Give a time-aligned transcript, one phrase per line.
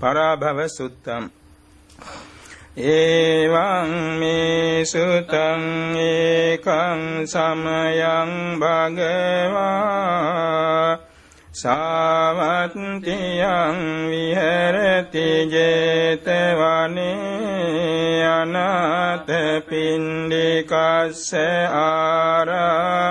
[0.00, 1.24] පරාභව සුත්තම්।
[2.76, 5.62] ඒවං මේ සුතං
[5.96, 9.90] ඒකං සමයං භගවා।
[11.52, 13.00] සාවත්තියං
[14.10, 17.10] විහෙරති 제තවනේ
[18.24, 19.28] අනාත
[19.68, 21.34] පින්ඩිකස්ස
[21.72, 23.10] ආරාමේ।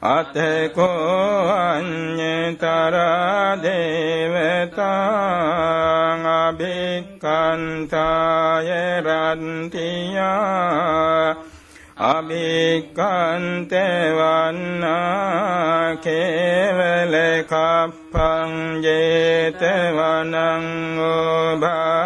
[0.00, 4.78] අතකෝ අඤ්ඤතරා දේවතාං
[6.38, 8.70] අභික්ඛන්තාය
[9.02, 11.34] රන්තියා
[12.08, 20.34] අභික්ඛන්තේ වන්නා කේවල කප්පං ජේතවනං
[21.02, 21.98] ඕභාසිත්වා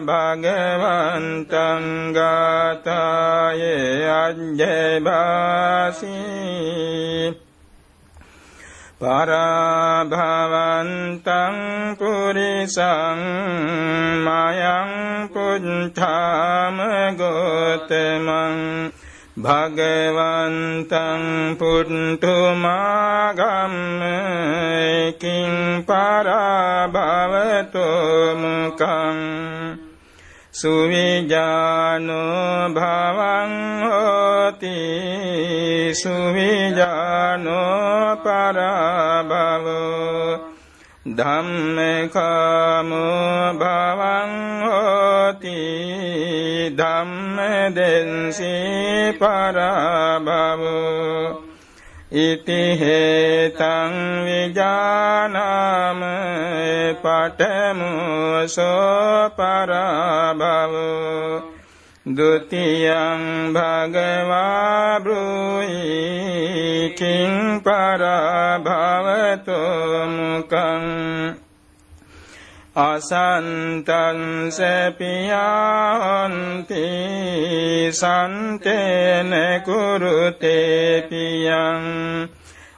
[0.00, 3.62] භගවන්තං ගාතාය
[4.14, 5.12] අජ්ජබාසී
[8.98, 10.06] පරාභවන්තං
[11.98, 13.20] පුරිසං
[14.24, 14.90] මයං
[15.28, 16.76] පුච්ඡාම
[17.18, 18.56] ගෝතමං
[19.34, 21.22] භගවන්තං
[21.56, 22.60] පුට්ඨුමාගම්මකින්
[25.88, 27.86] පරාභවතු
[28.36, 29.18] මුකං
[30.52, 32.20] සුවිජානෝ
[32.70, 33.52] භවං
[33.84, 34.76] හෝති
[35.94, 37.56] සුවිජානෝ
[38.18, 39.72] පරාභවෝ
[41.16, 42.36] ධම්මකාමෝ
[43.54, 45.56] භවං හෝති
[46.81, 48.53] ධම්මදෙන්සී
[49.19, 50.67] පරබවෝ
[52.21, 53.93] ඉති හේතං
[54.25, 56.01] විජානාම
[57.03, 58.71] පඨමෝසෝ
[59.37, 60.77] පරබවෝ
[62.05, 63.01] ဒုတိယံ
[63.55, 63.57] ဘ
[63.93, 63.97] ဂ
[64.29, 64.47] ဝါ
[65.05, 65.19] ဘု
[65.61, 66.07] ဟိ
[72.74, 75.30] අසන්තන් සැපියන්ති
[77.92, 81.52] සන්තේන කුරුතේපියං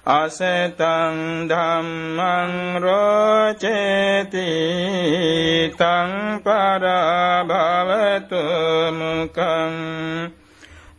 [0.05, 4.51] අසතං ධම්මං රෝචේති
[5.73, 8.43] තං පරභවතු
[8.93, 9.73] මුකං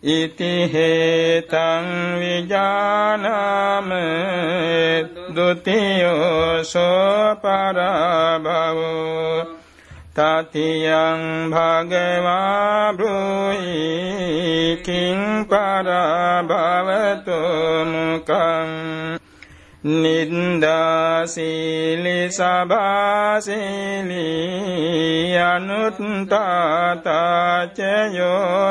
[0.05, 1.85] ඉති හේතං
[2.19, 3.89] විජානාම
[5.29, 8.85] ဒ ුතියෝසෝ පරභවෝ
[10.15, 17.39] තතියං භගවා බ්‍රුහි කිං පරභවතු
[17.85, 18.69] මුකං
[19.85, 21.49] නින්දාසීලි
[22.31, 24.23] සභාසීලි
[25.39, 26.33] අනුත්තාතාචයෝ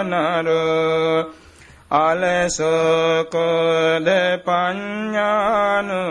[0.05, 1.31] නරෝ
[1.97, 3.39] අලසෝකෝද
[4.45, 6.03] පඤ්ඥානු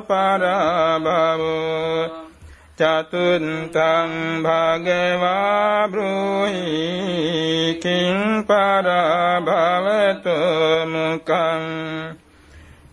[0.02, 1.44] පරභවෝ
[2.76, 4.12] චතුන්තං
[4.42, 10.36] භගවා බ්‍රෝහි කිං පරභවතු
[10.86, 11.64] මුකං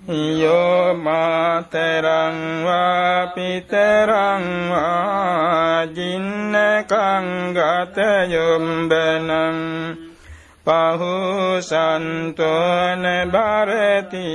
[0.02, 7.98] යෝ මාතරං වා පිතරං වා ජින්නකං ගත
[8.28, 9.60] යොම්බනං
[10.66, 11.70] පහුසන්තෝන
[13.30, 14.30] භරති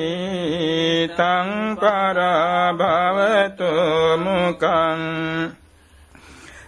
[1.10, 3.72] තං පරභවතු
[4.18, 5.02] මුකං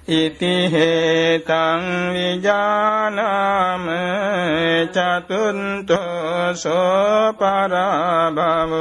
[0.09, 1.85] ඉති හේතං
[2.15, 3.85] විජානාම
[4.89, 8.79] චතුන්තෝ සෝ පරභවෝ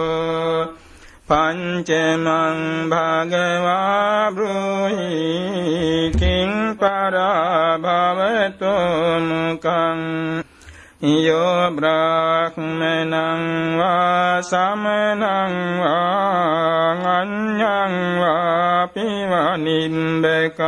[1.27, 8.75] පංචමං භගවා බ්‍රෝහි කිං පරභවතු
[9.21, 9.99] මුකං
[11.01, 13.43] යෝ බ්‍රාහ්මනං
[13.77, 20.61] වා සමනං වා අඤ්ඤං වා පිවනිම්බකං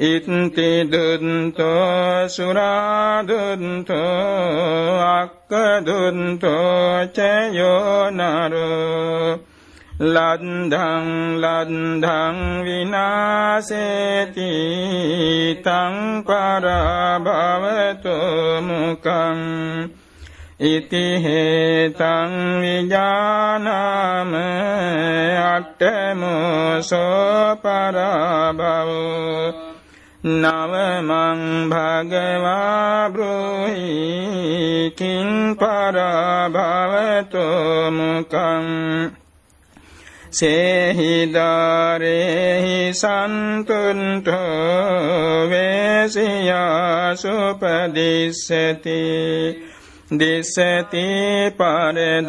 [0.00, 3.94] ඉත්ති දුන්තෝ සුරාදුන්තෝ
[5.12, 9.38] අක්කදුන්තෝ චයෝ නරෝ
[10.02, 11.06] ලන්ධං
[11.38, 12.36] ලන්ධං
[12.66, 14.52] විනාසේති
[15.62, 15.96] තං
[16.26, 18.16] පරභවතු
[18.62, 19.40] මුකං
[20.60, 24.32] ඉති හේතං විජානාම
[25.44, 27.00] අට්ඨමෝසෝ
[27.56, 29.46] පරබවෝ
[30.22, 31.40] නවමං
[31.70, 37.46] භගවා බ්‍රෝහි කිං පරභවතු
[37.90, 38.68] මුකං
[40.30, 41.32] සේහිදාරේහි
[42.94, 44.38] සන්තුන්ටෝ
[45.50, 49.00] වේසියා සුපදිස්සති
[50.10, 52.26] දිස්සති පරදාරේසු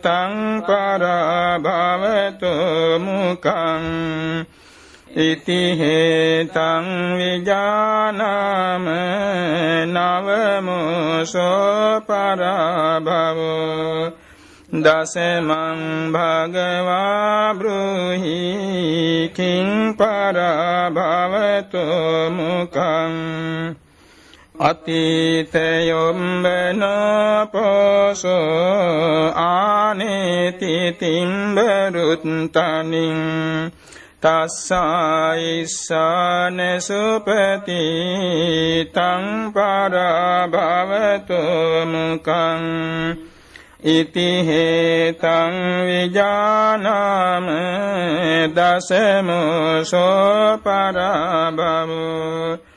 [0.00, 2.52] තං පරභවතු
[2.98, 4.46] මුකං
[5.12, 8.86] ඉති හේතං විජානාම
[9.92, 14.10] නවමුසෝ පරභවෝ
[14.70, 21.84] දසමං භගවා බ්‍රූහි කිං පරභවතු
[22.30, 23.79] මුකං
[24.60, 26.44] අතීතයොම්බන
[27.52, 32.52] පෝසෝ ආනේති තිම්බරුත්තනින්
[34.20, 34.80] තස්සායිස්සාන
[36.80, 37.80] සුපති
[38.92, 41.34] තං පරභවතු
[41.86, 42.64] මුකං
[43.90, 47.46] ඉති හේතං විජානාම
[48.52, 52.69] දසමසෝ පරභවෝ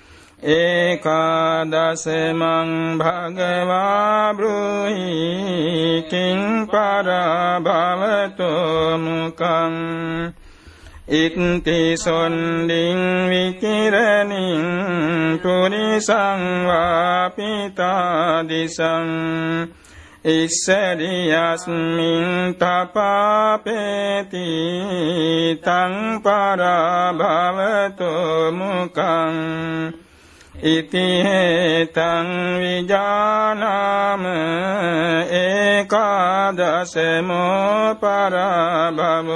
[0.46, 2.40] ඒකාදසමං
[3.00, 8.52] භගවා බ්‍රූහි කිං පරභවතු
[9.00, 9.74] මුකං
[11.14, 14.66] ඉත්ති සොන්ඩින් විකිරණින්
[15.40, 17.88] පුරිසං වාපිතාදිසං
[20.26, 24.48] ඉස්සරියස්මින් තපාපේති
[25.60, 28.12] තං පරභවතු
[28.54, 30.03] මුකං
[30.64, 34.24] ඉතිහෙතං විජානාම
[35.36, 36.70] ඒකාදසමෝ
[37.96, 39.34] පරභවෝ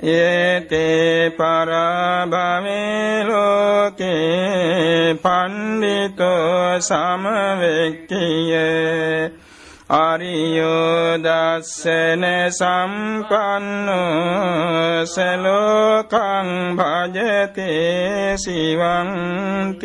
[0.00, 8.28] ඒතේ පරභවේ ලෝකේ පණ්ඩිතෝ සමවෙක්කියේ
[9.90, 11.24] අරියෝදස්සන
[12.50, 13.96] සම්පන්නෝ
[15.06, 19.78] සලෝකං භජතේ සිවන්තිී